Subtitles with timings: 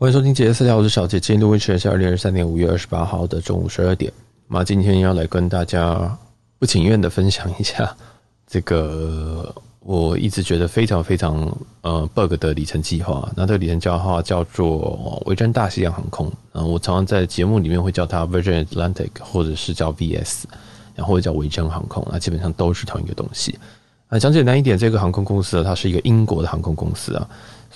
[0.00, 1.18] 欢迎收听《杰私聊》，我是小杰。
[1.18, 4.12] 今天录音时间是二零二三年五月二十八号的中午十二点。
[4.46, 6.16] 那今天要来跟大家
[6.56, 7.96] 不情愿的分享一下
[8.46, 13.28] 这个我一直觉得非常非常呃 bug 的里程计划。
[13.34, 16.28] 那这个里程计划叫做维珍大西洋航空。
[16.52, 20.44] 啊，我常常在节目里面会叫它 Virgin Atlantic，或者是叫 VS，
[20.94, 22.06] 然后或者叫维珍航空。
[22.08, 23.58] 那基本上都是同一个东西。
[24.06, 27.28] 啊，讲简单一点，这个航空公司它是一个英国的航空公司啊。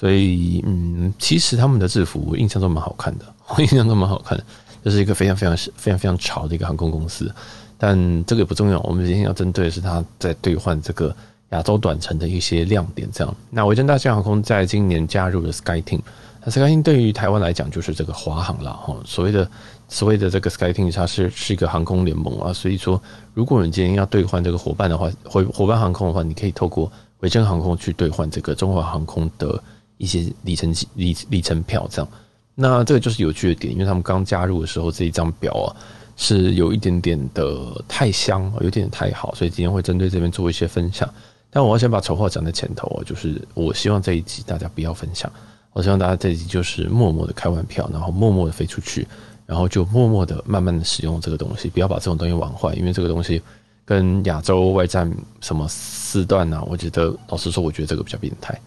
[0.02, 4.44] 所以，嗯，其实他们的制服我印象都蛮好看的，我 印象都蛮好看的，
[4.82, 7.32] 这是一个非常非常非常非常潮的一个航空公司。
[7.78, 11.14] 但这个也不重要，我们今天要针对的是它在兑换这个
[11.50, 13.08] 亚洲短程的一些亮点。
[13.12, 16.00] 这样，那维珍大西洋航空在今年加入了 SkyTeam，
[16.44, 18.96] 那 SkyTeam 对于台湾来讲就是这个华航了哈。
[19.04, 19.48] 所谓的
[19.88, 22.52] 所谓的这个 SkyTeam，它是是一个航空联盟啊。
[22.52, 23.00] 所以说，
[23.34, 29.62] 如果你今天要兑换这个伙伴的话，伙伙伴航空的话，你可以透过维珍航空去兑换这个中华航空的。
[30.02, 32.08] 一些里程里里程票这样，
[32.56, 35.70] 那这个就是有趣的点，因为他们刚加入的时候这一张表啊
[36.16, 41.08] 是有一点点的太香，有点太好，所以今天会针对这边做一些分享。
[41.50, 45.30] 但我要先把丑话讲在前头啊，就是我希望这一集大家不要分享，
[45.72, 49.06] 我希望大家这一集就是默默的开完票，然后默默的飞出去，
[49.46, 53.40] 然后就默默的慢慢的使用这个东西，不要把这种东西玩坏，因为这个东西
[53.84, 55.08] 跟亚洲外站
[55.40, 58.60] 什么四段啊，我觉得老实说，我觉得这个比较变态。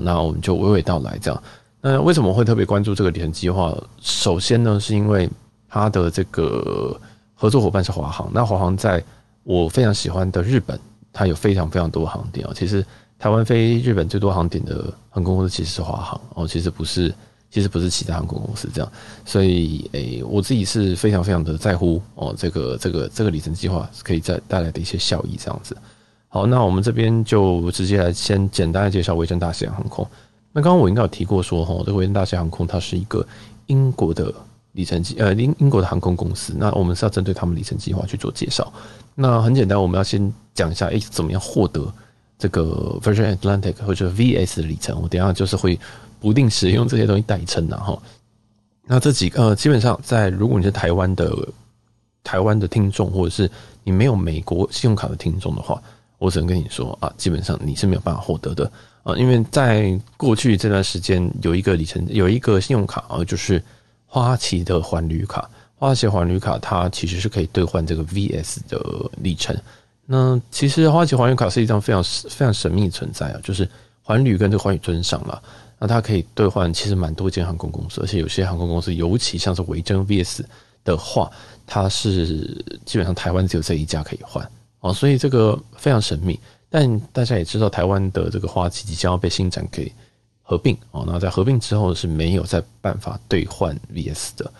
[0.00, 1.42] 那我们就娓娓道来，这样。
[1.80, 3.76] 那为什么会特别关注这个里程计划？
[4.00, 5.28] 首先呢，是因为
[5.68, 6.98] 它的这个
[7.34, 8.28] 合作伙伴是华航。
[8.32, 9.02] 那华航在
[9.44, 10.78] 我非常喜欢的日本，
[11.12, 12.52] 它有非常非常多航点啊。
[12.56, 12.84] 其实
[13.18, 17.14] 台湾飞日本最多航点的航空公司其实是华航哦，其实不是，
[17.50, 18.92] 其实不是其他航空公司这样。
[19.24, 25.76] 所以，诶，我自己是非常非常的在乎哦，这个这个这个里程计划可以在带来的一些效益这样子。
[26.28, 30.06] 好，那我们这边就直接来先简单的介绍维珍大西洋航空。
[30.52, 33.26] 那刚刚我应该有提过说，哈，这个维珍大西洋航空它是一个
[33.66, 34.34] 英国的
[34.72, 36.52] 里程计，呃，英英国的航空公司。
[36.56, 38.70] 那我们是要针对他们里程计划去做介绍。
[39.14, 41.90] 那很简单，我们要先讲一下，诶，怎么样获得
[42.38, 45.00] 这个 Virgin Atlantic 或者 VS 的里程？
[45.00, 45.78] 我等下就是会
[46.20, 47.96] 不定时用这些东西代称的哈。
[48.84, 51.34] 那这几个，基本上在如果你是台湾的
[52.22, 53.50] 台湾的听众，或者是
[53.84, 55.82] 你没有美国信用卡的听众的话。
[56.18, 58.70] 我只能跟你说啊，基本上你是没有办法获得的
[59.02, 63.62] 啊，因为在过去这段时间有一个里程，有一个信用卡啊，就是
[64.06, 65.48] 花旗的环旅卡。
[65.78, 69.54] 花旗环旅卡它其实是可以兑换这个 VS 的里程。
[70.06, 73.68] 那其实花旗环旅卡是一张非常非常神秘的存在啊，就是
[74.02, 75.42] 环旅跟这个环宇尊上了，
[75.78, 80.40] 那它可以兑换其实蛮多间航空公司，而且有些航空公司，尤其像是维珍 VS
[80.82, 81.30] 的话，
[81.66, 82.26] 它是
[82.86, 84.48] 基本上台湾只有这一家可以换。
[84.86, 86.38] 哦，所以这个非常神秘，
[86.70, 89.92] 但大家也知道，台湾的这个花旗即将要被星展给
[90.42, 91.04] 合并哦。
[91.04, 94.52] 那在合并之后是没有再办法兑换 VS 的，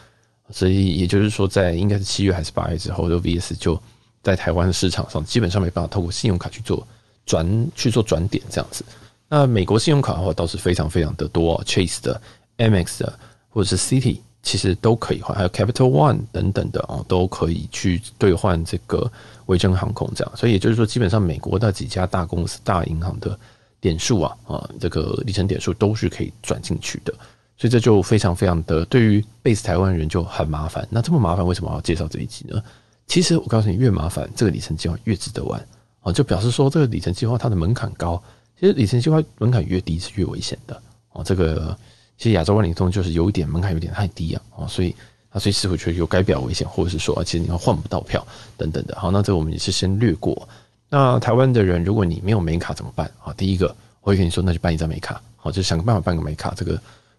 [0.50, 3.81] 所以也就是说，在应该是七月还是八月之后，的 VS 就
[4.22, 6.84] 在台湾的市场上基本上没办法透过信用卡去做
[7.25, 8.84] 转去做转点这样子。
[9.28, 12.20] 那美国信用卡的话倒是非常非常的多，Chase 的、
[12.58, 14.19] MX 的或者是 City，。
[14.43, 19.10] 其实都可以换，还有 Capital One 等等的啊，都可以去兑换这个
[19.46, 20.32] 维珍航空这样。
[20.36, 23.38] 所以也就是说，基本上美国的几家大公司、大银行的
[23.80, 27.12] 点数啊啊，这个里程点数都是可以转进去的。
[27.56, 30.86] 所以这就非常非常的对于 base 台湾人就很麻烦。
[30.90, 32.62] 那这么麻烦，为什么要介绍这一集呢？
[33.06, 35.66] 其实我告诉你，越麻烦，这个里程计划越值得玩
[36.02, 38.22] 啊，就表示说这个里程计划它的门槛高。
[38.60, 40.82] 其实里程计划门槛越低是越危险的
[41.12, 41.76] 哦，这个。
[42.18, 44.96] 其实亚洲万里通就是有一点门槛有点太低啊，啊，所以
[45.36, 48.26] 他随时会觉得有改表危险，或者是说，其实你要换不到票
[48.56, 48.97] 等等的。
[48.98, 50.48] 好，那这我们也是先略过。
[50.88, 53.34] 那台湾的人，如果你没有美卡怎么办啊？
[53.34, 53.66] 第一个
[54.00, 56.54] 我会跟你说，那就办一张美卡，好，就想个办法办个美卡。
[56.56, 56.72] 这个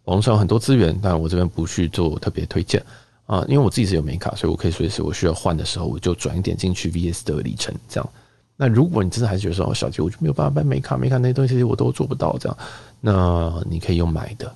[0.06, 2.84] 网络上有很多资源，但我这边不去做特别推荐
[3.28, 8.10] 啊，因为我自己是有美卡，所以我可以随时我需要换的时候，我就转一点进去 VS 的里程这样。
[8.56, 12.58] 那如果你真的还是觉得说，哦小杰我就没有办法办美卡，美卡那些东西我都做不到这样，
[13.00, 14.52] 那你可以用买的。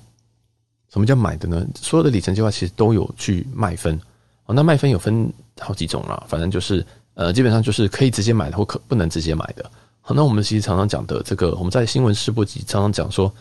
[0.92, 1.66] 什么叫买的呢？
[1.74, 3.98] 所有的里程计划其实都有去卖分
[4.44, 4.54] 哦。
[4.54, 6.84] 那卖分有分好几种啦，反正就是
[7.14, 9.70] 呃，基本上就是可以直接买的或可不能直接买的。
[10.02, 13.32] 好，那我们其实常常讲的这个，我们在新闻试播集常常讲说，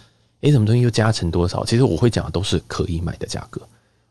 [0.41, 1.65] 诶，什么东西又加成多少？
[1.65, 3.61] 其实我会讲的都是可以买的价格，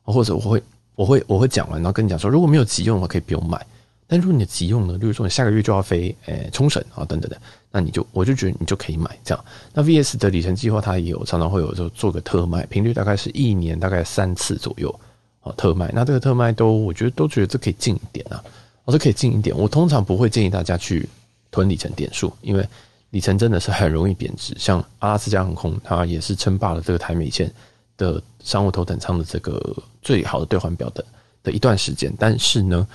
[0.03, 0.63] 或者我会
[0.95, 3.65] 我会我会讲完，然后跟你讲说，如果没有急用的话，可以不用买。
[4.07, 9.45] 但如果你急用呢，例如说你下个月就要飞，诶，冲绳啊等等的，那你就我就觉得你就可以买这样。
[9.73, 15.01] 那 VS 的里程计划它也有常常会有就做个特卖，频率大概是一年大概三次左右
[15.41, 15.91] 啊特卖。
[15.95, 18.43] 那这个特卖都我觉得都觉得这可以近一点啊，
[18.85, 19.57] 我说可以近一点。
[19.57, 21.09] 我通常不会建议大家去
[21.51, 22.69] 囤里程点数，因为
[23.11, 24.55] 里程真的是很容易贬值。
[24.59, 27.53] 像阿拉斯加航空，它也是称霸了这个台美线
[27.97, 31.05] 的商务头等舱的这个最好的兑换表的
[31.43, 32.87] 的一段时间，但是呢，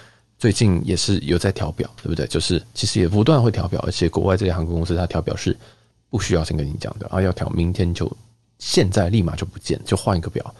[0.45, 2.27] 最近也是有在调表，对不对？
[2.27, 5.57] 就是其实也不断会调表，而且国外这些航空公司它调表是
[6.11, 8.05] 不需要先跟你讲的啊，要调明天就
[8.59, 10.53] 现在立马就不见，就换一个表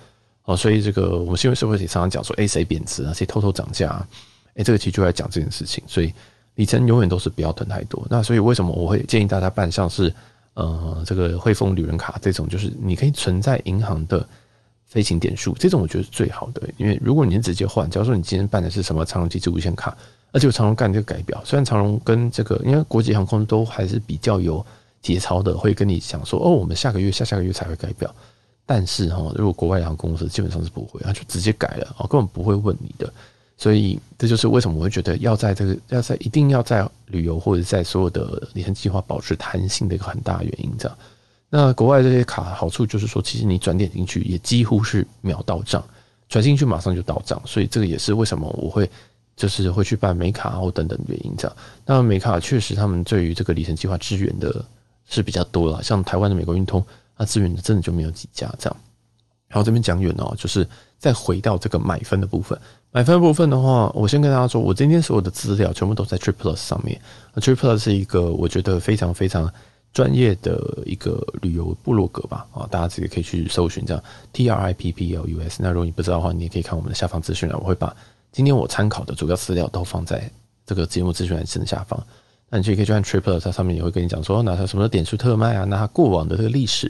[0.45, 0.57] 哦。
[0.57, 3.13] 所以这个我们新闻社会也常常讲说，哎，谁贬值啊？
[3.13, 4.07] 谁偷偷涨价啊？
[4.55, 5.83] 哎，这个其实就在讲这件事情。
[5.85, 6.11] 所以
[6.55, 8.03] 里程永远都是不要囤太多。
[8.09, 10.11] 那所以为什么我会建议大家办像是？
[10.55, 14.25] 呃，这个汇丰旅人卡这种，就是你可以存在银行的
[14.87, 16.61] 飞行点数，这种我觉得是最好的。
[16.77, 19.95] 因为如果你直接换，假如说你今天办的是什么长荣机智无限卡，
[20.31, 24.65] 而且长荣干这个改表，虽然长荣跟这个，因为国际航空都还是比较有
[25.01, 28.13] 节操的，会跟你讲说，哦，我们下个月、下下个月才会改表。
[28.65, 33.11] 但是哈，如果国外航空公司基本上是不会，他就直接改了，哦，根本不会问你的。
[33.57, 40.97] 所以这就是为什么我会觉得要在这个要在一定要在旅游或者在所有的里程计划保持弹性的一个很大原因，这样。
[41.57, 45.81] 那国外这些卡好处就是说，其实你转点进去也几乎是秒到账，
[46.27, 47.41] 转进去马上就到账。
[47.45, 48.89] 所以这个也是为什么我会
[49.37, 51.57] 就是会去办美卡或等等原因这样。
[51.85, 54.65] 那美卡确实他们对于这个里程计划支援的
[55.05, 56.85] 是比较多了，像台湾的美国运通，
[57.17, 58.77] 它支援的真的就没有几家这样。
[59.47, 60.67] 然后这边讲远哦，就是
[60.97, 62.59] 再回到这个买分的部分。
[62.91, 66.99] 买分部分的话，我先跟大家说，我今天所有的资料全部都在 Triplus 上面。
[67.35, 69.49] TripPlus 是一个我觉得非常非常
[69.95, 74.03] 专业的一个旅游部落格吧，啊，大家自己可以去搜寻这样
[74.33, 75.59] T R I P P L U S。
[75.63, 77.95] 那如果你不知道的话，你也可以看我们的下方资讯栏，我会把
[78.33, 80.29] 今天我参考的主要资料都放在
[80.65, 81.97] 这个节目资讯栏正下方。
[82.49, 86.89] 那你就可以去看 TripPlus，它上面也会跟你讲说，那它什么点数特卖啊，那它过往的这个历史，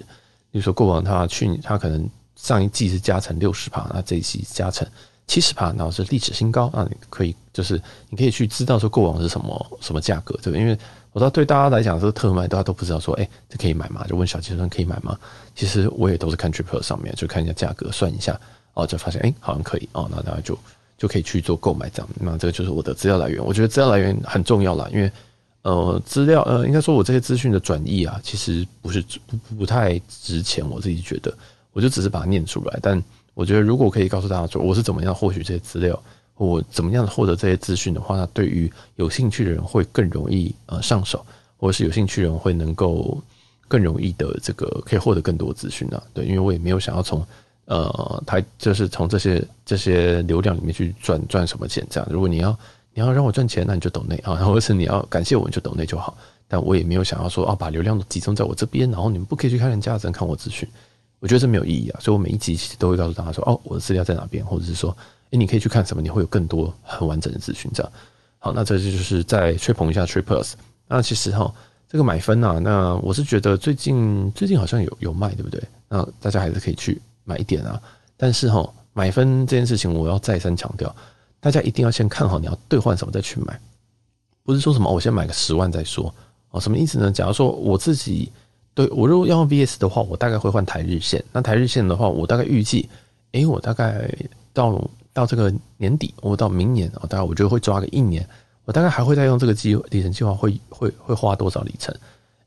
[0.50, 4.88] 比如说过往它去年它可能上一季是加成六十趴，那这一季加成。
[5.28, 7.82] 七十趴，然后是历史新高，那你可以就是
[8.12, 10.62] 你可以去知道说过往是什么什么价格，对不对？
[10.62, 10.78] 因为
[11.16, 14.06] 我知道对大家来讲这个特卖，大家都不知道说，哎，这可以买吗？
[14.06, 15.18] 就问小计算可以买吗？
[15.56, 18.38] 其实我也都是看 TripPlus 上面，就看一下价格，算一下，
[18.74, 20.60] 哦，就发现哎，好像可以哦，那大家就
[20.98, 22.10] 就可以去做购买这样。
[22.20, 25.10] 那这个就是我的资料来源，我觉得资料来源很重要啦，因为
[25.62, 31.34] 呃，资料呃，应该说我这些资讯的转译啊，其实不是不不太值钱，我自己觉得，
[31.72, 33.02] 我就只是把它念出来，但。
[33.34, 36.02] 我觉得，如果可以告诉大家说我是怎么样获取这些资料，
[36.38, 41.26] 我怎么样获得这些资讯的话，那对于有兴趣的人会更容易呃上手，
[41.58, 43.22] 或者是有兴趣的人会能够
[43.68, 46.02] 更容易的这个可以获得更多资讯呢。
[46.14, 47.26] 对，因为我也没有想要从
[47.66, 52.10] 呃台就是从这些这些流量里面去赚赚什么钱这样。
[52.12, 52.58] 如果你要
[52.94, 56.18] 你要让我赚钱，那你就抖内啊，或者是你要感谢我，你就抖内就好。
[56.48, 60.68] 但我也没有想要说啊，把流量都集中在我这边，然后你们不可以去看人家，只能看我资讯。
[61.20, 64.96] 我觉得这没有意义啊，所以我每一集其实都会告诉大家说，哦，我的资料在哪边，或者是说，
[65.36, 67.70] 你可以去看什么，你会有更多很完整的资讯。
[67.74, 67.92] 这样，
[68.40, 70.54] 好，那这就是再吹捧一下 TripPlus。
[70.88, 71.54] 那其实哈，
[71.90, 75.62] 这个买分啊，那我是觉得最近最近好像有有卖，对不对？
[75.90, 77.82] 那大家还是可以去买一点啊。
[78.18, 80.96] 但是哈，买分这件事情，我要再三强调，
[81.40, 83.60] 大家一定要先看好你要兑换什么再去买，
[84.44, 86.14] 不是说什么我先买个十万再说
[86.52, 86.60] 哦。
[86.60, 87.12] 什么意思呢？
[87.12, 88.32] 假如说我自己。
[88.76, 91.24] 对，我如果要 VS 的话，我大概会换台日线。
[91.32, 92.90] 那台日线的话，我大概预计，
[93.32, 94.14] 诶，我大概
[94.52, 94.86] 到
[95.16, 98.28] 到这个年底，我到明年啊，大概我觉得会抓个一年，
[98.66, 101.96] 我大概还会再用这个计里程计划会会会花多少里程？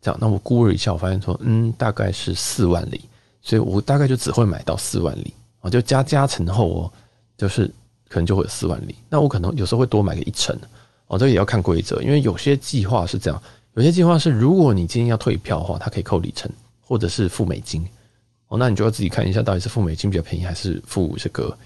[0.02, 3.00] 这样，那我估了一下，我发现说，嗯，大概是四万里，
[3.40, 6.92] 所以我大概就只会买到四万里啊，就加加成后哦，
[7.38, 7.66] 就是
[8.06, 8.94] 可能就会有四万里。
[9.08, 10.54] 那我可能有时候会多买个一成
[11.06, 13.42] 哦，这也要看规则，因为有些计划是这样。
[13.72, 16.50] 有些计划是，如果你今天要退票的话，它可以扣里程，
[16.82, 17.82] 或者是付美金
[18.48, 21.56] 哦，那你就要自己看一下，到底是付美金比较便宜，还是付这个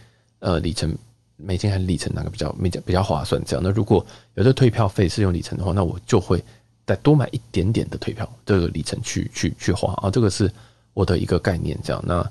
[0.43, 0.93] 呃里程
[1.37, 3.41] 美金还是里程哪个比较比较比较划算？
[3.47, 6.43] 这样，那如果有的退票费是用里程的话，那我就会
[6.85, 10.51] 再多买一点点的退票这个里程去去去花啊，这个是
[10.93, 11.79] 我的一个概念。
[11.83, 12.31] 这样，那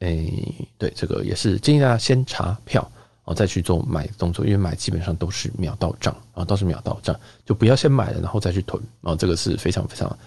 [0.00, 2.86] 诶、对，这个也是建议大家先查票。
[3.26, 10.18] 哦，再去做买动作，因为买基本上都是秒到账啊，都是秒到账，就不要先买了然后再去囤啊，这个是非常非常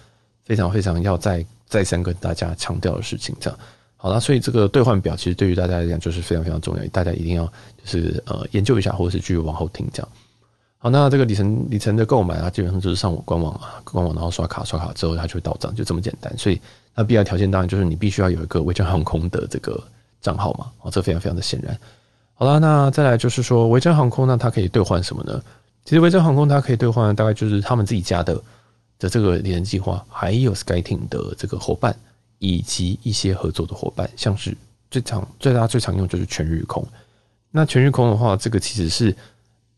[0.44, 3.32] 非常非常要再再三跟大家强调的事情。
[3.38, 3.56] 这样
[4.00, 10.08] 好了，所以这个兑换表其实对于大家来讲就是非常非常重要，大家一定要就是呃研究一下，或者是继续往后听这样。
[10.78, 16.32] 好，那这个里程里程的购买啊，基本上就是上我官网啊，官网然后刷卡刷卡之后它就会到账，就这么简单。
[16.38, 16.60] 所以
[16.94, 19.82] 那必要条件当然就是你必须要有一个维珍航空的这个
[20.20, 21.76] 账号嘛，啊，这非常非常的显然。
[22.34, 25.42] 好了，那再来就是说，维珍航空那，它可以兑换什么呢？
[25.84, 28.40] 其实维珍航空它可以兑换，大概就是他们自己家的
[29.00, 31.98] 的这个里程计划，还有 SkyTeam 的这个伙伴，
[32.38, 34.56] 以及一些合作的伙伴，像是
[34.90, 36.86] 最常最大最常用就是全日空。
[37.50, 39.14] 那全日空的话，这个其实是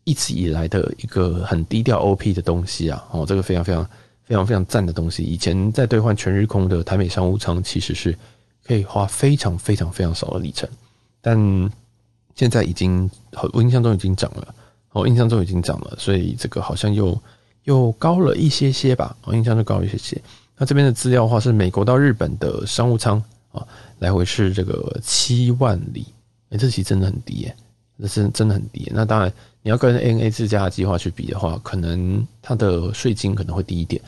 [0.03, 3.83] 一直以来的一个很低调 OP 的东西啊，哦，这个非常非常
[4.25, 5.23] 非常非常赞的东西。
[5.23, 8.17] 以前在兑换全日空的台美商务舱，其实是。
[8.63, 10.69] 可以花非常非常非常少的里程，
[11.19, 11.35] 但
[12.35, 13.09] 现在已经，
[13.53, 14.53] 我印象中已经涨了，
[14.91, 17.19] 我印象中已经涨了，所以这个好像又
[17.63, 20.21] 又高了一些些吧，我印象就高了一些些。
[20.61, 23.17] 那这边的资料的话是美国到日本的商务舱
[23.51, 26.05] 啊，来回是这个七万里，
[26.51, 27.55] 哎，这其实真的很低耶，
[27.95, 28.87] 那是真的很低。
[28.93, 33.99] 那当然你要跟 ANA 自驾计划去比的话，可能它的税金可能会低一点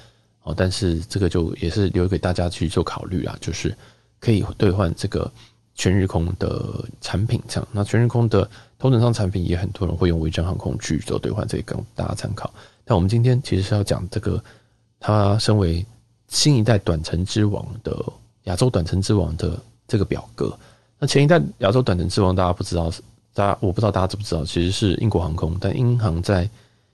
[0.44, 3.76] 哦，但是这个就也是留给大家去做考虑啦，就是
[4.20, 5.32] 可以兑换这个。
[5.76, 12.54] 全日空的产品，这样，那全日空的头等舱产品也很多人会用维珍航空去做兑换，这个供大家参考。
[12.86, 14.40] 但我们今天其实是要讲这个，
[15.00, 15.84] 它身为
[16.34, 18.04] 新一代短程之王的
[18.46, 20.58] 亚洲短程之王的这个表格。
[20.98, 22.92] 那前一代亚洲短程之王大家不知道，
[23.34, 26.50] 大家我不知道大家知不知道，其实是英国航空，但英航在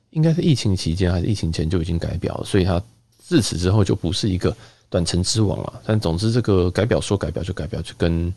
[0.10, 2.82] 应该是疫情期间还是疫情前就已经改表，所以它
[3.18, 4.56] 自此之后就不是一个
[4.90, 5.82] 短程之王了。
[5.86, 8.34] 但总之这个改表说改表就改表，就跟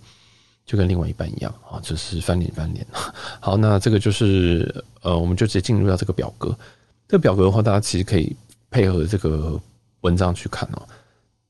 [0.64, 2.87] 就跟另外一半一样啊，就是翻脸翻脸。
[3.40, 6.56] 好，那这个就是呃，我们就直接进入到这个表格。
[7.09, 8.35] 这个表格的话，大家其实可以
[8.71, 9.61] 配合这个
[10.02, 10.82] 文章去看哦。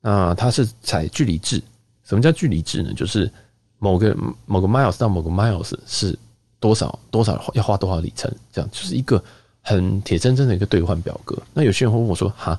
[0.00, 1.62] 那它是采距离制。
[2.04, 2.92] 什么叫距离制呢？
[2.94, 3.30] 就是
[3.78, 4.16] 某个
[4.46, 6.18] 某个 miles 到某个 miles 是
[6.58, 9.22] 多少多少要花多少里程，这样就是一个
[9.60, 11.36] 很铁铮铮的一个兑换表格。
[11.52, 12.58] 那有些人会问我说：“哈，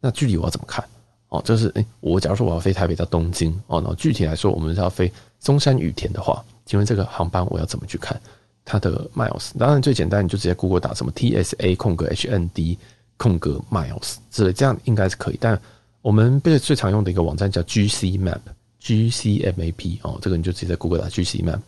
[0.00, 0.84] 那距离我要怎么看？”
[1.28, 5.10] 哦，就是诶、我假如说我要飞台北到东京哦，那具体来说，我们是要飞
[5.40, 8.20] 松山羽田的话，请问这个航班我要怎么去看
[8.64, 9.56] 它的 miles？
[9.58, 12.76] 当然最简单，你就直接 Google 打什么 TSA 空格 HND
[13.16, 15.38] 空格 miles 之类，这样应该是可以。
[15.40, 15.60] 但
[16.00, 21.60] 我们被最常用的一个网站叫 GC Map，GC Map 哦，这个你就直接在 Google 打 GC Map，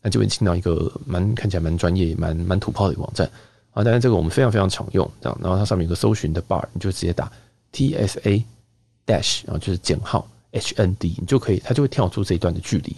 [0.00, 3.30] 那就会进到一个蛮看起来蛮专业、蛮蛮土炮的一个网站
[3.72, 3.84] 啊。
[3.84, 7.30] 当然这个我们非常非常常用，这样，然后它上面有个搜寻的 bar，你就直接打
[7.72, 8.44] TSA。
[9.04, 12.94] dash，然后就是减号 HND，你就可以，它就会跳出这一段的距离。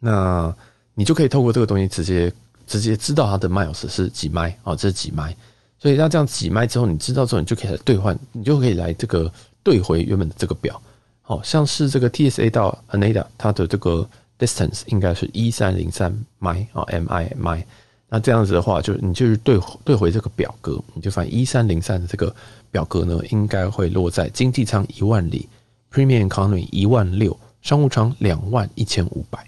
[0.00, 0.56] 那
[0.94, 2.32] 你就可以透过这个东西直接
[2.66, 5.36] 直接知道它的 miles 是几迈啊，这是几迈。
[5.82, 9.28] 所以那这样几迈之后，你知道之后，你就可以来兑换，你就可以来这个
[9.64, 10.80] 兑回原本的这个表。
[11.22, 14.08] 好像是这个 TSA 到 Aneda，它的这个
[14.38, 17.64] distance 应该是一三零三迈啊，mi mi。
[18.08, 22.32] 那这样子的话，就你就是兑兑回这个表格，你就发现一三零三的这个
[22.70, 25.48] 表格呢，应该会落在经济舱一万里
[25.92, 29.44] ，Premium Economy 一万六，商务舱两万一千五百。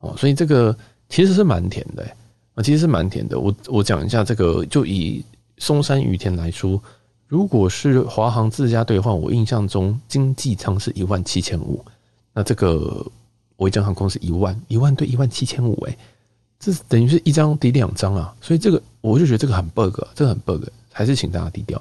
[0.00, 0.76] 哦，所以这个
[1.08, 2.04] 其实是蛮甜的
[2.54, 3.38] 啊，其实是蛮甜的。
[3.38, 5.24] 我我讲一下这个，就以
[5.58, 6.82] 松山羽田来说，
[7.26, 11.84] 如果是华航自家兑换，我印象中经济舱是一万七千五，
[12.32, 13.04] 那这个
[13.56, 15.96] 维珍航空是一万，一万对一万七千五，诶。
[16.58, 21.80] 这等于是一张抵两张啊，所以这个我就觉得这个很 bug，这个很 bug，还是请大家低调。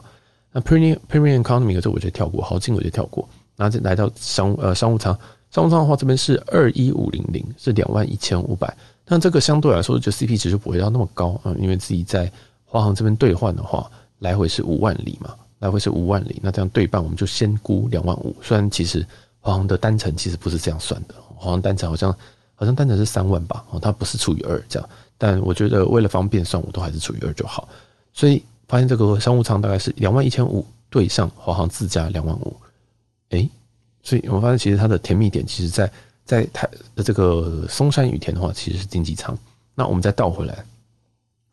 [0.52, 5.18] 那 Premium Premium Economy 这我就跳过，豪经我就跳过，然后再来到商呃商务舱，
[5.52, 8.76] 商务舱的话这边是二一五零零，是两万一千五百，
[9.06, 12.30] 但这个相对来说就 CP 值就不会到那么高啊，因为自己在
[12.74, 13.90] 华航这边兑换的话，
[14.20, 19.06] 来回是五万里嘛，来回是五万里，那这样对半我们就先估两万五，虽然其实
[19.40, 22.16] 华航的单程其实不是这样算的，华航单程好像。
[22.56, 27.68] 好像单程是三万吧，哦，它不是除以二这样，但我觉得为了方便算，我都还是除以二就好。
[28.14, 32.56] 所以发现这个商务舱大概是两万一千五对上华航自家两万五，
[33.32, 33.50] 诶，
[34.04, 35.92] 所以我发现其实它的甜蜜点，其实在
[36.24, 39.38] 在台的这个松山羽田的话，其实是经济舱。
[39.74, 40.64] 那我们再倒回来，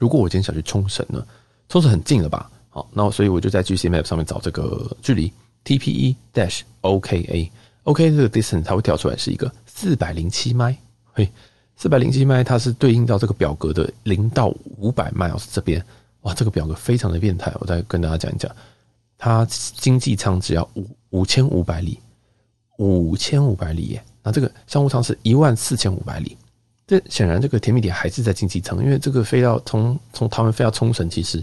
[0.00, 1.25] 如果我今天想去冲绳呢？
[1.69, 2.50] 冲绳很近了吧？
[2.71, 5.30] 好，那所以我就在 GC Map 上面找这个距离
[5.64, 7.50] TPE dash OKA
[7.85, 10.76] OK 这个 distance 它会跳出来是一个四百零七迈。
[11.12, 11.30] 嘿，
[11.76, 15.85] 四百零七迈，它是对应到这个表格的零到五百 miles 这边，
[16.23, 18.50] 哇，这个表格非常的变态，我再跟大家讲一讲，
[19.19, 21.99] 它经济舱只要五五千五百里，
[22.78, 26.37] 五千五百里耶，那这个商务舱是一万四千五百里，
[26.90, 31.40] 这显然这个甜蜜点还是在经济舱，因为这个飞到从从台湾飞到冲绳，其实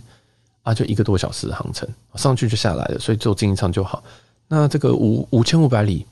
[0.62, 4.04] 啊就一个多小时的航程，上去就下来了，所以坐经济舱就好。
[4.50, 6.06] 那这个五五千五百里，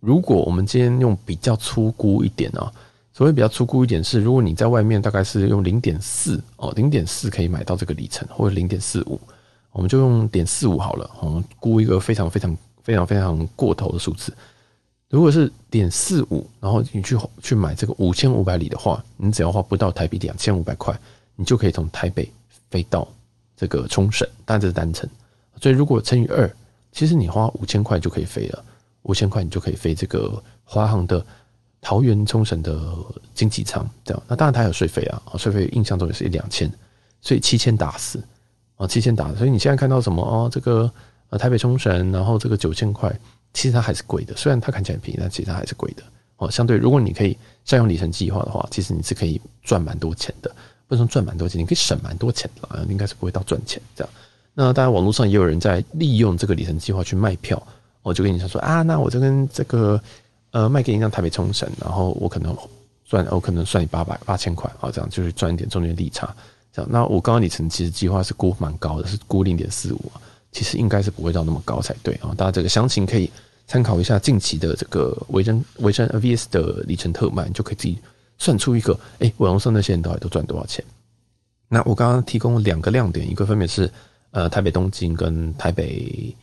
[0.00, 2.72] 如果我们今天用比较粗估一点啊。
[3.12, 9.20] 所谓比较粗估一点是，如果你在外面大概是用零点四哦，零点四可以买到这个里程，或者零点四五，
[9.72, 11.10] 我们就用点四五好了。
[11.20, 14.32] 我们估一个非常非常非常非常过头的数字。
[15.10, 20.98] 如果是点四五，然后你去去买这个五千五百里的话，你只要花不到台币两千五百块，
[21.36, 22.30] 你就可以从台北
[22.70, 23.06] 飞到
[23.56, 25.08] 这个冲绳，当然这是单程。
[25.60, 26.50] 所以如果乘以二，
[26.92, 28.64] 其实你花五千块就可以飞了，
[29.02, 31.24] 五千块你就可以飞这个华航的。
[31.80, 32.92] 桃园冲绳的
[33.34, 36.68] 经济舱，这样，那当然它有税费啊，税费印象中也是一两千，
[37.20, 38.20] 所以七千打死
[38.74, 39.36] 啊，七千打死。
[39.36, 40.90] 所以你现在看到什么哦，这个
[41.30, 43.08] 呃台北冲绳，然后这个九千块，
[43.52, 44.36] 其实它还是贵的。
[44.36, 46.02] 虽然它看起来很便宜，但其实它还是贵的。
[46.36, 46.50] 哦。
[46.50, 50.50] 相对，如果你可以善用里程计划的话，其实你是可以赚蛮多钱的。
[50.86, 54.12] 不能说赚蛮多钱，你可以省蛮多钱的，应该是不会到赚钱这样。
[54.54, 57.62] 那当然，网络上也有人在利用这个里程计划去卖票。
[58.02, 60.00] 我就跟你说说啊，那我就跟这个
[60.50, 62.56] 呃卖给你一张台北冲绳，然后我可能
[63.04, 66.34] 赚，我可能算你八百八千块啊，这样就是赚一点中间利差。
[66.72, 70.00] 这样，那我刚刚里程其实计划是估蛮高的，是估零点四五，
[70.52, 72.34] 其实应该是不会到那么高才对啊。
[72.36, 73.30] 大家这个详情可以
[73.66, 77.98] 参考一下近期的这个维珍维珍 VS 的里程特卖，你就可以自己
[78.38, 80.84] 算出一个，哎，网络上那些人到底都赚多少钱？
[81.68, 83.90] 那我刚刚提供两个亮点，一个分别是
[84.30, 86.34] 呃台北东京跟台北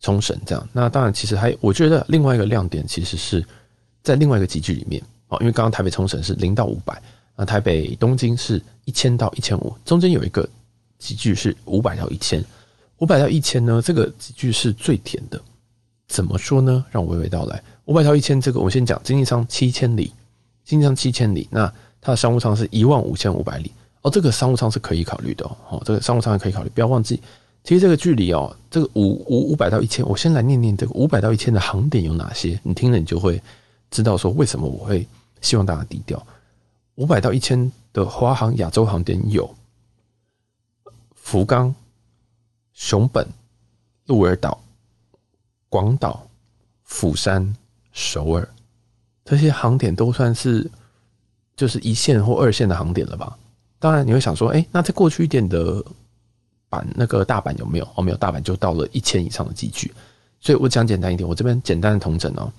[0.00, 0.68] 冲绳这样。
[0.72, 3.44] 那当然，其实还我觉得另外一个亮点其实是
[4.02, 7.02] 在另外一个集距里面哦，因为刚刚台北冲绳是零到五百，
[7.36, 10.48] 那台北东京是一千到一千五，中间有一个
[10.98, 12.42] 集距是五百到一千，
[12.98, 15.40] 五百到一千呢，这个级距是最甜的。
[16.08, 16.84] 怎么说呢？
[16.90, 17.62] 让我娓娓道来。
[17.86, 20.12] 五百到一千这个，我先讲经济舱七千里，
[20.64, 23.72] 经济舱七千里，那它的商务舱是一万五千五百里。
[24.02, 25.82] 哦，这个商务舱是可以考虑的哦。
[25.84, 27.20] 这个商务舱也可以考虑，不要忘记，
[27.64, 33.40] 其实这个距离哦，这个五五五百到一千，我先来念念这个五百到一千的航点有哪些，你听了你就会
[33.90, 35.06] 知道说为什么我会
[35.40, 36.24] 希望大家低调。
[36.96, 39.48] 五百到一千的华航亚洲航点有
[41.14, 41.74] 福冈、
[42.72, 43.26] 熊本、
[44.06, 44.60] 鹿儿岛、
[45.68, 46.26] 广岛、
[46.84, 47.54] 釜山、
[47.92, 48.48] 首尔，
[49.24, 50.70] 这些航点都算是
[51.54, 53.38] 就是一线或二线的航点了吧？
[53.78, 55.84] 当然你会想说，哎，那再过去一点的
[56.68, 57.88] 版那个大阪有没有？
[57.96, 59.92] 哦，没有，大阪就到了一千以上的机距。
[60.40, 62.52] 所以我讲简单一点，我这边简单的统整哦。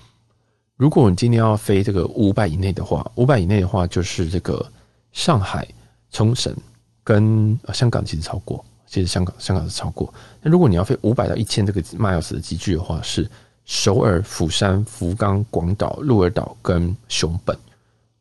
[0.76, 4.66] 如果你今天要飞这个五百以内的话，五百以内的话就是这个
[5.12, 5.68] 上海、
[6.12, 6.56] 冲绳
[7.04, 10.14] 跟香港其实超过，其实香港香港是超过。
[10.42, 13.30] 那如果你要飞五百到一千这个 miles 的机距的话，是
[13.66, 17.58] 首尔、釜山、福冈、广岛、鹿儿岛跟熊本。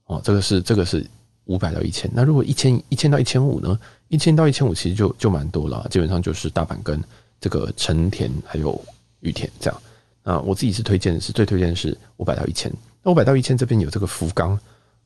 [0.06, 1.06] 哦，这个是这个是。
[1.46, 3.76] 五百到一千，那如果一千一千到一千五呢？
[4.06, 7.02] 一千到一千五其实就就蛮多了，基本上就是大阪跟
[7.40, 8.80] 这个成田还有
[9.20, 9.82] 羽田这样。
[10.22, 12.72] 那我自己是推荐的是最推荐是五百到一千。
[13.02, 14.56] 那五百到一千这边有这个福冈，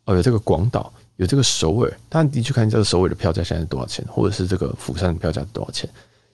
[0.05, 1.93] 哦，有这个广岛，有这个首尔。
[2.09, 5.89] 当然你去看这个首尔的票价现在是多少钱，或者是这个釜山的票价是多少钱？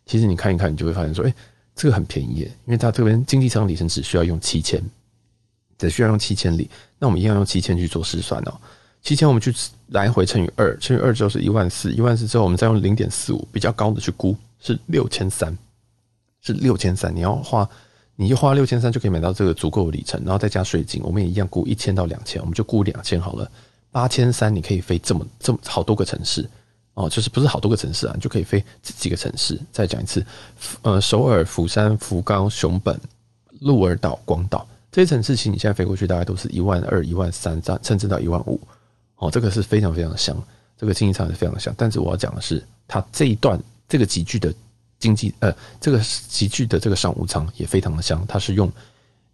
[0.07, 1.35] 其实你看一看，你就会发现说，哎，
[1.75, 4.83] 这个很便宜，因为它这边经济舱里程只需要用七千，
[5.79, 6.69] 只需要用七千里。
[6.99, 8.61] 那我们一样用七千去做试算哦。
[9.03, 9.53] 七千我们去
[9.89, 15.57] 来回乘以二，乘以二之后是一万四，一万四之后我们再用零点四五比较高的去估，是六千三，
[16.41, 17.15] 是六千三。
[17.15, 17.69] 你要花，
[18.15, 23.51] 你就花六千三就可以买到这个足够的里程，然后再加税金，我们也一样估一千到两千，我们就估两千好了，
[23.93, 26.49] 八千三你可以飞这么这么好多个城市
[26.95, 29.59] 哦，就是不是好多个城市啊，你就可以飞这几个城市。
[29.71, 30.25] 再讲一次，
[30.83, 32.99] 呃，首尔、釜山、福冈、熊本、
[33.61, 38.61] 鹿儿岛、广岛这些城市，其实你现在飞过去大概都是一万二、一万三，甚至到一万五。
[39.17, 40.37] 哦，这个是非常非常香，
[40.77, 41.73] 这个经济舱是非常香。
[41.79, 44.53] 但是我要讲的是，它这一段这个集聚的
[44.99, 48.23] 经济呃，这个集聚的这个商务舱也非常的香。
[48.27, 48.71] 它是用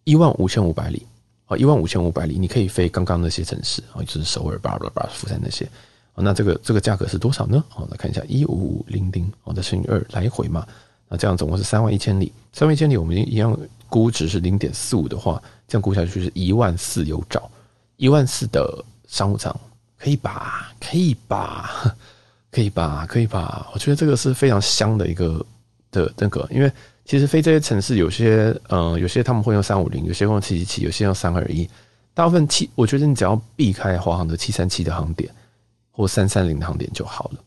[0.05, 1.07] 一万五千五百里
[1.49, 5.69] 啊，一万五千五百里，你可以飞刚刚那些城市啊，就是首尔、巴拉巴拉、釜山那些。
[6.15, 7.65] 那这个这个价格是多少呢？
[7.69, 10.65] 好，来看一下一五五零零，哦，再乘以二来回嘛。
[11.09, 13.59] 那这样总共是三万一千里，三万一千里，我们一样
[13.89, 17.51] 估值是零点四五的话，这样估下去是一万四有找，
[17.97, 19.55] 一万四的商务舱。
[20.01, 21.97] 可以吧，可以吧，
[22.53, 23.69] 可以吧，可以吧。
[23.75, 25.45] 我觉得这个是非常香的一个
[25.91, 26.71] 的那个，因为
[27.09, 31.67] 其实飞这些城市有些，嗯、呃，有些他们会用三五零，有些用七七七，有些用三二一。
[32.13, 35.35] 大部分七，我觉得你只要避开华航的七三七的航点
[35.91, 37.41] 或三三零的航点就好了。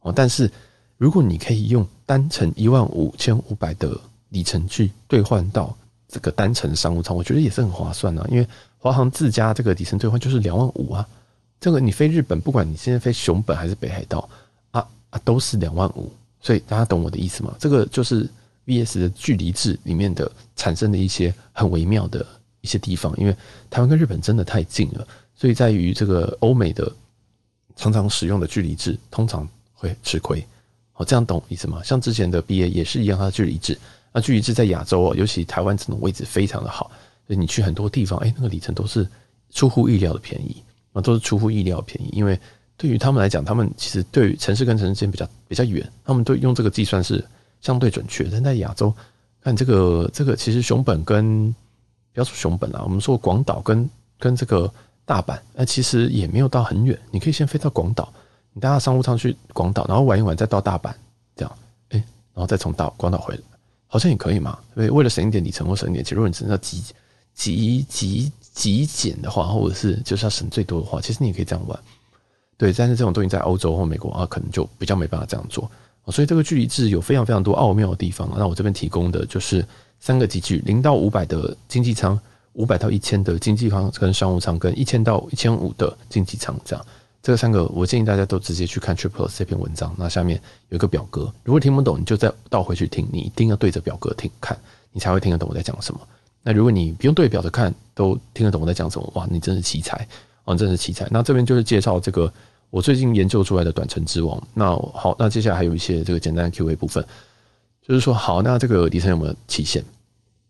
[0.00, 0.50] 哦，但是
[0.98, 3.98] 如果你可以用单程一万五千五百的
[4.28, 5.74] 里程去兑换到
[6.06, 8.26] 这个单程商务舱，我觉得也是很划算啊。
[8.30, 11.08] 因为华航自家这个里程兑换就是两万五啊。
[11.58, 14.28] 这个你飞日本，不管你现在飞熊本还是北海道，
[14.72, 17.54] 啊啊都是两万五，所以大家懂我的意思吗？
[17.58, 18.28] 这个就是
[18.66, 22.24] VS 的距离制里面的产生的一些很微妙的
[22.60, 23.36] 一些地方，因为
[23.70, 26.90] 台湾跟日本真的太近了，所以在于这个欧美的
[27.76, 30.44] 常常使用的距离制，通常会吃亏。
[30.92, 31.82] 好，这样懂意思吗？
[31.84, 33.78] 像之前的 BA 也是一样，它的距离制，
[34.12, 36.90] 那距离制在亚洲哦，尤其台湾这种位置非常的好，
[37.26, 39.06] 所以你去很多地方，哎，那个里程都是
[39.50, 40.62] 出乎意料的便宜。
[40.92, 42.40] 啊都是出乎意料便宜，因为
[42.78, 47.22] 对于他们来讲，他们其实对于城市跟城市之间比较比较远，他们对用这个计算是
[47.60, 48.28] 相对准确。
[48.30, 48.92] 但在亚洲，
[49.42, 51.52] 看这个这个，其实熊本跟
[52.12, 53.88] 不要说熊本啊，我们说广岛跟
[54.18, 54.72] 跟这个
[55.04, 56.98] 大阪，那其实也没有到很远。
[57.10, 58.12] 你可以先飞到广岛，
[58.52, 60.92] 你搭商务舱去广岛，然后玩一玩，再到大阪，
[61.34, 61.58] 这样，
[61.90, 61.98] 哎，
[62.34, 63.40] 然后再从大广岛回来，
[63.86, 64.58] 好像也可以嘛。
[64.74, 66.82] 对，为了省一点里程或省一点钱，如果你真的急
[67.34, 68.32] 急急。
[68.56, 71.78] 急极简的话，或者是就是要省最多的话，其实你也可以这样玩。
[72.56, 75.70] 对，但是这种东西在欧洲或美国啊，可能就比较没办法这样做。
[76.12, 78.30] 所以这个距离制有非常非常多奥妙的地方。
[78.36, 79.66] 那我这边提供的就是
[79.98, 82.18] 三个级距：零到五百的经济舱，
[82.52, 86.58] 五百到一千的经济舱跟商务舱，跟一千到一千五的经济舱。
[86.64, 86.86] 这样，
[87.22, 89.94] 这三个我建议大家都直接去看 Triple 这篇文章。
[89.98, 93.08] 那下面有一个表格，如果听不懂，你就再倒回去听。
[93.10, 94.56] 你一定要对着表格听看，
[94.92, 96.00] 你才会听得懂我在讲什么。
[96.42, 100.06] 那如果你不用对表着看，都听得懂我在讲什么，哇，你真是奇才
[100.44, 101.08] 哦，真是奇才。
[101.10, 102.32] 那这边就是介绍这个
[102.70, 104.40] 我最近研究出来的短程之王。
[104.54, 107.04] 那好，那接下来还有一些这个简单的 Q&A 部分，
[107.86, 109.84] 就是说，好，那这个里程有没有期限？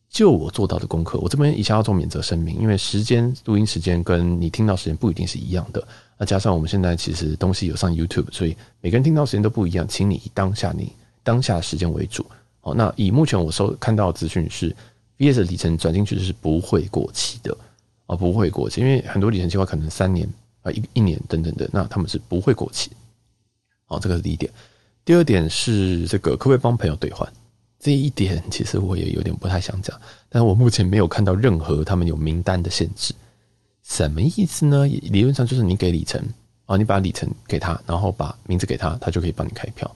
[0.08, 5.86] 就我做到的功课，我这边以下要做免责声明，因为时间录音时间跟你听到时间不一定是一样的。
[6.16, 12.24] 那加上我们现在其实东西有上 YouTube，所以每个人听到时间都不一样，请你以当下你当下时间为主。
[12.60, 14.74] 好，那以目前我收看到的资讯是。
[15.18, 17.56] VS 的里程转进去是不会过期的
[18.04, 20.28] 啊，不会过期，因为很多里程计划可能三年
[20.66, 22.90] 啊一一年等等的，那他们是不会过期。
[23.84, 24.52] 好，这个是第一点。
[25.04, 27.32] 第二点是这个可不可以帮朋友兑换？
[27.78, 29.98] 这一点其实我也有点不太想讲，
[30.28, 33.14] 但我目前没有看到任何他们有名单的限制。
[33.84, 34.84] 什么意思呢？
[34.86, 36.20] 理论上就是你给里程
[36.64, 39.94] 啊，你把里程给他，然后把名字给他，他就可以帮你开票。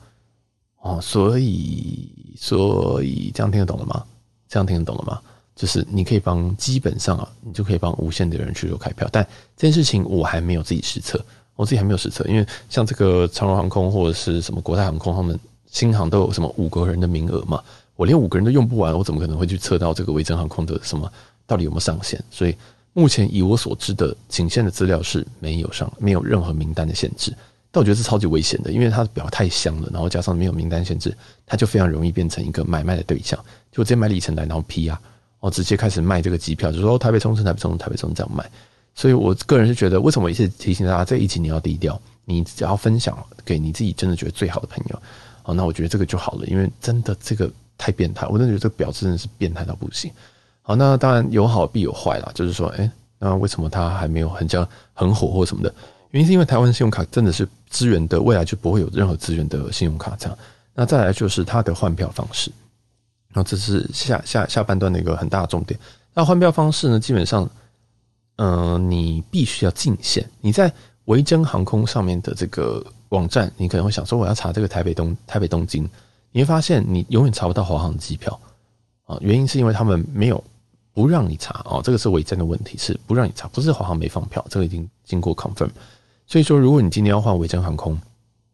[0.83, 4.06] 哦，所以所以这样听得懂了吗？
[4.48, 5.20] 这样听得懂了吗？
[5.60, 9.06] 就是你可以帮，基本上啊，你就可以帮无限的人去做开票。
[9.12, 9.22] 但
[9.58, 11.22] 这件事情我还没有自己实测，
[11.54, 15.38] 我自己还没有实测，因为像这个长荣航空或者是什么国泰航空，他们
[15.70, 17.62] 新航都有什么五个人的名额嘛，
[17.94, 21.12] 我连五个人都用不完，我怎么可能会去测到这个维珍航空的什么
[21.46, 22.18] 到底有没有上限？
[22.30, 22.56] 所以
[22.94, 27.36] 目前以我所知的仅限的资料是没有上，没有任何名单的限制。
[27.70, 33.38] 但我觉得是超级危险的，因为它的表太香了，然后加上没有名单限制，它就非常容易变成一个买卖的对象。
[33.70, 35.00] 就直接买里程来，然后批啊，
[35.40, 38.48] 哦，直接开始卖这个机票，就说台北冲绳、台北冲绳、台北冲绳这样卖。
[38.94, 45.03] 所以我个人是觉得，为什么我一直提醒大家，这一集你要低调，你只要分享给你自己真的觉得最好的朋友，
[45.44, 50.11] 哦，那我觉得这个就好了，因为真的这个太变态，我真的觉得这个表真的是变态到不行。
[50.62, 55.72] 好，那当然有好必有坏啦，就是说，哎，那为什么它还没有很叫很火或什么的？
[56.11, 60.37] 原因是因为台湾信用卡真的是资源的，未来就不会有任何资源的信用卡这样。
[60.74, 62.50] 那再来就是它的换票方式，
[63.32, 65.78] 然后这是下下下半段的一个很大的重点。
[66.12, 67.48] 那换票方式呢，基本上，
[68.36, 70.28] 嗯、你必须要进线。
[70.40, 70.72] 你在
[71.04, 75.88] 维珍航空上面的这个网站，你可能会想说，我要查这个台北东台北东京，
[76.32, 78.38] 你会发现你永远查不到华航机票
[79.04, 79.16] 啊。
[79.20, 80.42] 原因是因为他们没有
[80.92, 85.70] 不让你查哦，这个是维珍的问题，是不让你查，不是华航没放票，这个已经经过 confirm。
[86.26, 87.98] 所以说，如果你今天要换维珍航空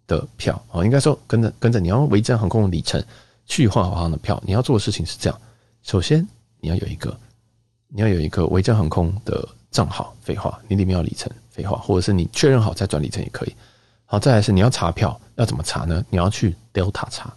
[0.07, 3.03] 的票啊，应该说跟着跟着你要维珍航空的里程
[3.47, 5.41] 去换华航的票，你要做的事情是这样：
[5.83, 6.27] 首先
[6.61, 7.17] 你要有一个
[7.89, 13.55] 你要有一个维珍航空的账号，废话，你里面要里程，废话，或者是你确认好再转里程也可以。
[14.05, 16.05] 好，再来是你要查票，要怎么查呢？
[16.11, 17.33] 你要去 Delta 查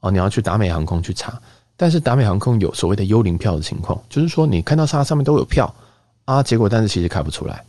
[0.00, 1.40] 哦，你要去达美航空去查，
[1.76, 5.72] 但是达美航空有所谓的幽灵票的情况，就是说你看到它上面都有票
[6.24, 7.64] 啊，结果但是其实开不出来。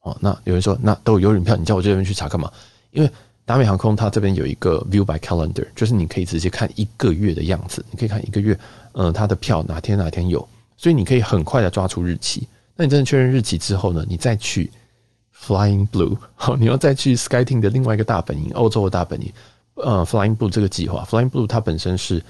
[0.00, 2.52] 哦，那有人说，那都有幽灵票，你叫我这边去查干嘛？
[2.90, 3.10] 因为
[3.44, 8.58] 达美航空它这边有一个 View by Calendar，就是你可以直接看一个月的样子，你可以看一个月，
[8.92, 12.48] 嗯、呃，它的票哪天哪天有，所以你可以很快的抓出日期。
[12.74, 14.70] 那你真的确认日期之后呢，你再去
[15.38, 19.32] Flying Blue，好， 你要再去 SkyTeam 的另外一个大本营，欧洲的大本营，
[19.74, 22.22] 呃，Flying Blue 这个计划，Flying Blue 它本身是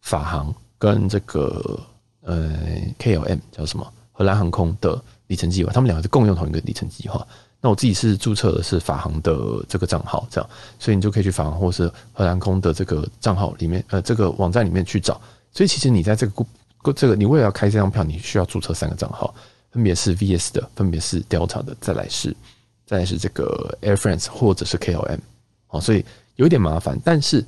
[0.00, 1.80] 法航跟这个
[2.20, 2.52] 呃
[2.98, 5.02] KLM 叫什么荷兰航空的。
[5.28, 7.26] 里程计划，他们两个是共用同一个里程计划。
[7.64, 15.20] 那我自己是注册的是法航的这个账号，这样，所以你就可以去法航或是荷兰空的这个账号里面，呃，这个网站里面去找。
[15.52, 16.44] 所以其实你在这个
[16.92, 19.32] 这个，你为了要开这张票，你需要注册三个账号，
[19.70, 22.36] 分别是 VS 的，分别是 Delta 的，再来是
[22.84, 25.20] 再来是这个 Air France 或者是 KLM。
[25.68, 26.98] 好，所以有点麻烦。
[27.04, 27.44] 但是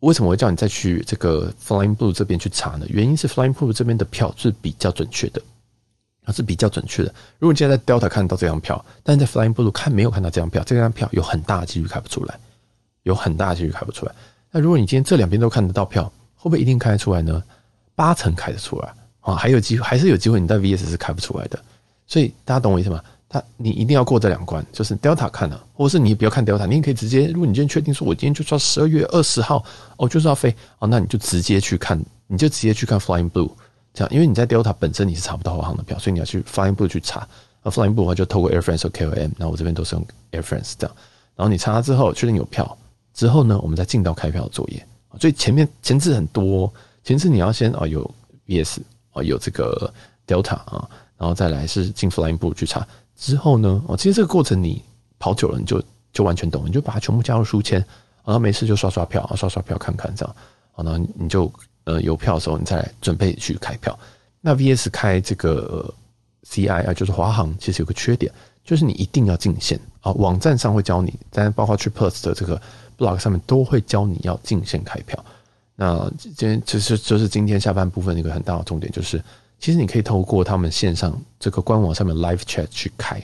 [0.00, 2.84] 为什么我会叫你再去这个 Flying Blue 这边去查呢？
[2.88, 5.40] 原因是 Flying Blue 这边的票是比较准确的。
[6.24, 7.12] 它是比较准确的。
[7.38, 12.38] 如果你现在在 Delta 看到这张票，但是在 Flying Blue 看没有看到这张票，这张票有很大的几率开不出来，
[13.02, 14.12] 有很大的几率开不出来。
[14.50, 16.04] 那如果你今天这两边都看得到票，
[16.36, 17.42] 会不会一定开得出来呢？
[17.94, 21.58] 八成开得出来啊，还有机会，还是有机会你在 VS 是开不出来的。
[22.06, 23.02] 所以大家懂我意思吗？
[23.28, 29.64] 他你一定要过这两关，就是 Delta 看了，或者是你不要看 Delta，你也可以直接，如果你今天确定说我今天就要十二月二十号，
[29.96, 33.50] 哦，就是要飞哦，那你就直接去看，你就直接去看 Flying Blue。
[33.94, 37.26] 这样，因为你在 Delta 本身你是查不到华航的票，所以你要去 Flying Blue 去查。
[37.62, 40.96] 而 Flying Blue 的话就透过 Air France 或 KLM，那我这边都是用 Air France 这样。
[41.36, 42.76] 然后你查了之后确定有票
[43.14, 44.84] 之后呢，我们再进到开票的作业。
[45.20, 46.72] 所以前面前置很多，
[47.04, 48.08] 前置你要先啊有
[48.46, 48.78] VS
[49.12, 49.92] 啊有这个
[50.26, 52.84] Delta 啊，然然后再来是进 Flying Blue 去查。
[53.14, 54.82] 之后呢，哦，其实这个过程你
[55.20, 55.80] 跑久了，你就
[56.12, 57.78] 就完全懂，你就把它全部加入书签，
[58.24, 60.36] 然后没事就刷刷票啊，刷刷票看看这样，
[60.74, 61.48] 然后你就
[61.84, 63.98] 呃有票的时候，你再来准备去开票。
[64.40, 65.92] 那 VS 开这个
[66.44, 68.32] CI 啊，就是华航，其实有个缺点，
[68.64, 70.10] 就是你一定要进线啊。
[70.12, 72.60] 网站上会教你，但包括 TripPlus 的这个
[72.98, 75.24] blog 上面都会教你要进线开票。
[75.76, 79.22] 那今天其实就是今天下半部分一个很大的重点，就是
[79.58, 83.16] 其实你可以透过他们线上这个官网上面 live chat 去开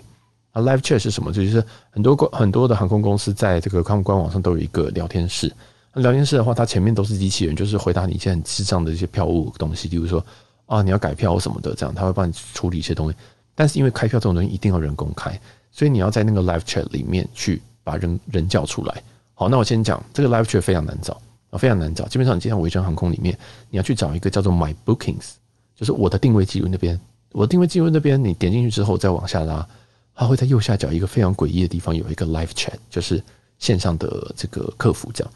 [0.52, 0.62] 啊。
[0.62, 1.32] live chat 是什么？
[1.32, 5.52] 就是很多很多的航空公司在这个他们官网上都有一个聊天室。
[5.94, 10.24] 聊天室的话，它前面都是机器人，就是回答你一些很智障的一些票务东西，比如说。
[10.68, 13.16] 啊，你要改票什么的，这样他会帮你处理一些东西。
[13.54, 15.32] 但是因为开票这种东西一定要人工开，
[15.72, 19.02] 所以你要在那个 live chat 里面去把人人叫出来。
[19.32, 22.06] 好，那我先讲这个 live chat 非常难找啊，非常难找。
[22.08, 23.34] 基本上你进到维珍航空里面，
[23.70, 25.36] 你要去找一个叫做 My Bookings，
[25.74, 27.00] 就是我的定位记录那边。
[27.32, 29.66] 我的定位记录那边，你点进去之后再往下拉，
[30.14, 33.24] 它会在右下角一个非常诡异的地方有一个 live chat，就是
[33.58, 35.32] 线上的这个客服这样。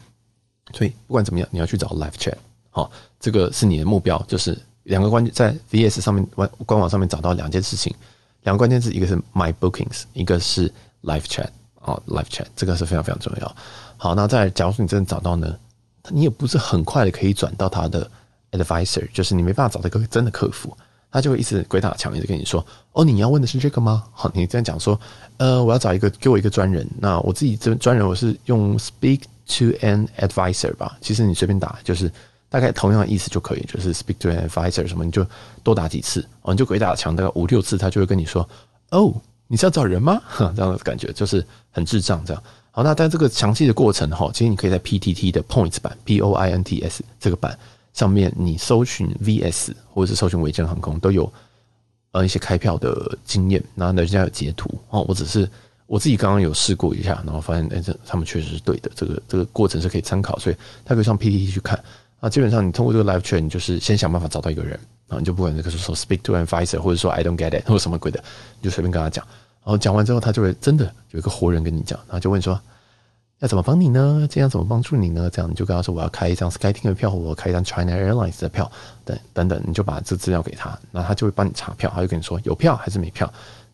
[0.71, 2.35] 所以不管怎么样，你要去找 live chat。
[2.69, 4.57] 好，这个是你的目标，就是。
[4.83, 7.95] 两个关键在 VS 上面官官网上面找到两件事情，
[8.41, 10.69] 两个关键字，一个是 My Bookings，一个是
[11.03, 11.47] Live Chat
[11.79, 13.55] 啊，Live Chat 这个是非常非常重要。
[13.95, 15.57] 好，那再，假如说你真的找到呢，
[16.09, 18.11] 你也不是很快的可以转到他的
[18.51, 20.75] Advisor，就是你没办法找到一个真的客服，
[21.09, 24.03] 他就会一直鬼打墙，一直跟你说，哦，你要问的是这个吗？
[24.11, 24.99] 好，你这样讲说，
[25.37, 32.11] 呃，我要找一个给我一个专人，那我自己这专人我是用 Speak to an Advisor 吧，其实你随便打就是。
[32.49, 35.25] 大概同样的意思就可以，就是 speak to an advisor 什么，你就
[35.63, 38.47] 多打几次哦，你就鬼打墙，大概五六次，他就会跟你说
[38.91, 39.11] ：“哦，
[39.47, 40.21] 你是要找人吗？”
[40.55, 42.43] 这样的感觉就是很智障这样。
[42.69, 47.57] 好，那但这个详细的过程哈，其实你可以在 PTT 的 Points 版 P O I N T S 这个版
[47.91, 51.33] 上面，你搜寻 VS 或者是搜寻维珍航空都有
[52.11, 55.03] 呃一些开票的经验，然后人家有截图哦。
[55.07, 55.49] 我只是
[55.93, 61.79] 我自己刚刚有试过一下，然后发现哎，这他们确实是对的，这个这个过程是可以参考，所以他可以上 PPT 去看。
[62.19, 64.73] 啊，基本上你通过这个 live chat，你就是先想办法找到一个人，
[65.07, 68.19] 啊你就不管这个是说 speak to an advisor，或者说 I don't get it，或者什么鬼的，
[68.59, 69.23] 你就随便跟他讲。
[69.63, 72.59] 然后讲完之后，他就会真的有一个活人跟你讲，然后就问说
[73.37, 74.27] 要怎么帮你呢？
[74.31, 75.29] 这样怎么帮助你呢？
[75.31, 78.71] 这样你就跟他说我要开一张 SkyTeam 的票，我要开一张 China Airlines 的票，
[79.05, 83.31] 等等等，你就把这资料给他，那他就会帮你查票，他就跟你说有票还是没票。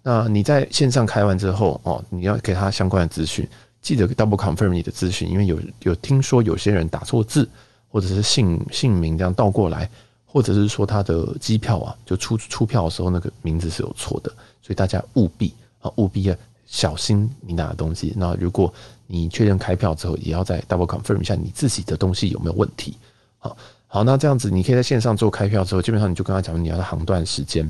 [0.10, 3.48] 那你在线上开完之后，哦，你要给他相关的资讯，
[3.82, 7.48] 记得 double confirm 你的资讯，因为有有听说有些人打错字。
[7.92, 9.90] 或者是姓姓名这样倒过来，
[10.24, 14.30] 或者是说他的机票啊，就出出票的时候那个名字是有错的，
[14.62, 16.36] 所以大家务必啊务必要
[16.68, 18.14] 小心你拿的东西。
[18.16, 18.72] 那如果
[19.08, 22.96] 你确认开票之后，也要再 double confirm 一下你自己的东西有没有问题。
[23.40, 27.68] 好，好，那这样子你可以在线上做开票之后，基本上你就跟他讲你要的航段时间，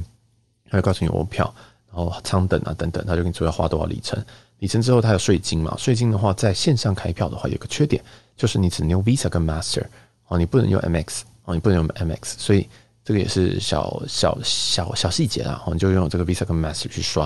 [0.70, 1.56] 他会告诉你有票，
[1.92, 4.24] 然后舱等啊等等，他就跟你说要花多少里程，
[4.60, 8.04] 里程之后他有税金嘛，税金的话在线上开票的话有个缺点，
[8.38, 9.86] 就是你只能用 Visa 跟 Master。
[10.32, 12.70] 哦，你不能用 MX 哦，你不能用 MX，所以
[13.04, 15.60] 这个也是小小小小细节啦。
[15.66, 17.26] 哦，你就用这个 Visa 跟 Master 去刷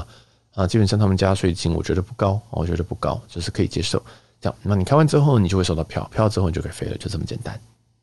[0.54, 4.02] 啊，基本上他们家税金，我觉得不高，我觉得不高，就是可以接受。
[4.40, 7.60] 这样，那你开完之后，你就会收到票，票之后你就可以飞了，就这么简单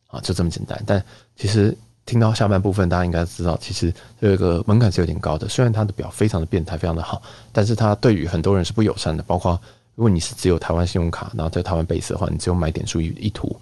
[0.08, 0.78] 啊，就这么简单。
[0.86, 1.02] 但
[1.34, 1.74] 其实
[2.06, 5.48] 听到下半部分，大家应该知道，其实这个门槛是有点高的。
[5.48, 9.22] 虽然它的表非常的变态，非常的好，但是它对于很多人是不友善的。
[9.22, 9.60] 包括
[9.94, 13.54] 如果你是只有台湾信用卡，然后在台湾 base 的话，你只有买点数一一图。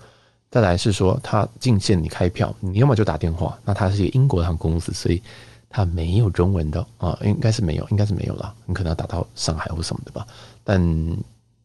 [0.50, 3.58] 再来是说，他进线你开票，你要么就打电话。
[3.66, 5.22] 那他是一个英国的航空公司，所以
[5.68, 8.54] 他没有中文的啊，应该是没有，应该是没有啦。
[8.64, 10.26] 你可能要打到上海或什么的吧。
[10.64, 10.80] 但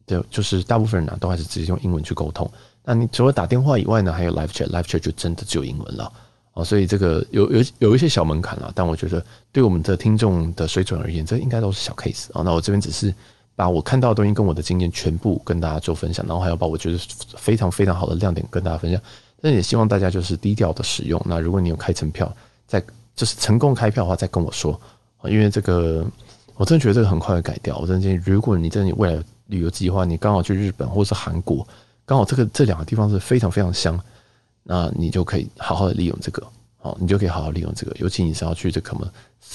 [0.06, 2.50] 就就是大部分人呢、啊，都还是直接用英文去沟通。
[2.84, 6.12] 那你除了打电话以外呢，还有 live chat，live chat 就真的只有英文了
[6.54, 6.64] 啊。
[6.64, 12.42] 所以这个有有有一些小门槛了，但我觉得对我们的听众的水准而言，这应该都是小 case 啊。
[12.42, 13.14] 那我这边只是。
[13.56, 16.98] 把我看到的东西跟我的经验全部跟大家做分享，然后还要把我觉得
[17.36, 19.00] 非常非常好的亮点跟大家分享。
[19.40, 21.22] 但也希望大家就是低调的使用。
[21.24, 22.34] 那如果你有开成票，
[22.66, 22.82] 在
[23.14, 24.76] 就是成功开票的话，再跟我说。
[25.26, 26.04] 因为这个
[26.56, 27.78] 我真的觉得这个很快会改掉。
[27.78, 31.64] 我真的建议，如果你真的未来旅游计划，你刚好去日本或是韩国，
[32.04, 33.96] 刚好这个这两个地方是非常非常香，
[34.64, 36.44] 那你就可以好好的利用这个。
[36.78, 37.94] 好，你就可以好好利用这个。
[37.98, 39.12] 尤其你是要去这个么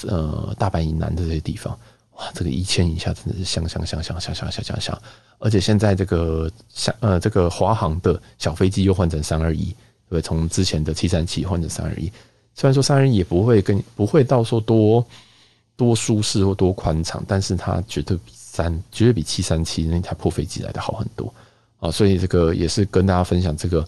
[0.08, 1.78] 呃大阪以南的这些地方。
[2.16, 5.02] 哇，这个一千以下真的是香香香香香香香香香，
[5.38, 9.74] 而且现在这个像呃这个华航的小飞机又换成三二一，
[10.08, 12.12] 对，从之前的七三七换成三二一，
[12.54, 15.06] 虽然说三二一也不会跟不会到说多
[15.76, 21.32] 多舒适或多宽敞，但是它绝对比三绝对比七三七那台破飞机来的好很多
[21.78, 23.86] 啊，所以这个也是跟大家分享这个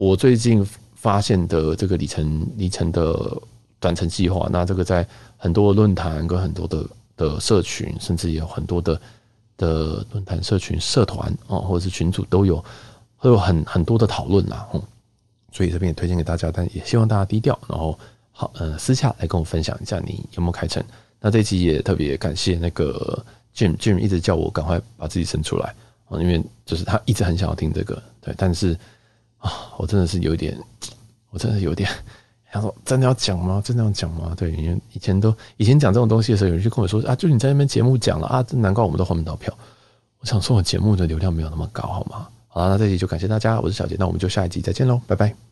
[0.00, 3.36] 我最近发现的这个里程里程的
[3.78, 4.48] 短程计划。
[4.50, 6.86] 那这个在很多论坛跟很多的
[7.18, 8.98] 的社群，甚至也有很多的
[9.58, 12.64] 的论坛、社群、社团哦，或者是群组都有
[13.18, 14.66] 会有很很多的讨论啦。
[14.72, 14.82] 嗯，
[15.52, 17.98] 所以这边也推荐给大家，但也希望大家低调，然后
[18.32, 20.82] 好呃私下来跟我分享一下你有没有开成。
[21.20, 23.22] 那这期也特别感谢那个
[23.54, 25.74] Jim Jim 一直叫我赶快把自己生出来
[26.08, 28.74] 啊，因为就是他一直很想要听这个，对，但是
[29.40, 30.56] 啊，我真的是有点，
[31.30, 31.90] 我真的有点。
[32.52, 33.62] 他说：“真的要讲吗？
[33.64, 39.56] 真的要讲吗？”对，因为以前都以前讲这种东西的时候，有人就跟我说：“啊，就你在那边节目讲了啊，这难怪我们都换不到票。”
[40.18, 42.26] 我想说，我节目的流量没有那么高，好吗？
[42.48, 45.49] 好了，那这集就感谢大家，我是小杰，那我们就下一集再见喽，拜拜。